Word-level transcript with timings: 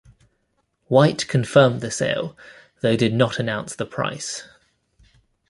White 0.85 1.27
confirmed 1.27 1.81
the 1.81 1.91
sale 1.91 2.35
though 2.81 2.95
did 2.95 3.13
not 3.13 3.37
announce 3.37 3.75
the 3.75 3.85
price. 3.85 4.47